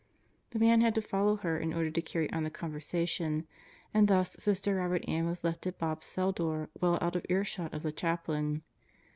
The 0.49 0.57
man 0.57 0.81
had 0.81 0.95
to 0.95 1.01
follow 1.03 1.35
her 1.35 1.59
in 1.59 1.73
order 1.75 1.91
to 1.91 2.01
carry 2.01 2.27
on 2.33 2.43
the 2.43 2.49
conversation, 2.49 3.45
and 3.93 4.07
thus 4.07 4.35
Sister 4.39 4.73
Robert 4.77 5.05
Ann 5.07 5.27
was 5.27 5.43
left 5.43 5.67
at 5.67 5.77
Bob's 5.77 6.07
cell 6.07 6.31
door 6.31 6.71
well 6.81 6.97
out 6.99 7.15
of 7.15 7.23
earshot 7.29 7.71
of 7.71 7.83
the 7.83 7.91
chaplain. 7.91 8.63